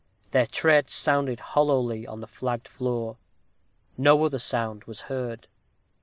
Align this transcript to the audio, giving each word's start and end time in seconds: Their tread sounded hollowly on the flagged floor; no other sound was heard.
Their 0.31 0.47
tread 0.47 0.89
sounded 0.89 1.39
hollowly 1.53 2.07
on 2.07 2.21
the 2.21 2.27
flagged 2.27 2.67
floor; 2.67 3.17
no 3.99 4.25
other 4.25 4.39
sound 4.39 4.85
was 4.85 5.01
heard. 5.01 5.47